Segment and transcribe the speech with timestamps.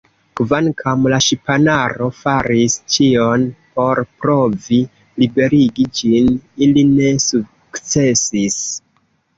[0.39, 3.45] Kvankam la ŝipanaro faris ĉion
[3.77, 4.81] por provi
[5.25, 6.35] liberigi ĝin,
[6.69, 8.61] ili ne sukcesis.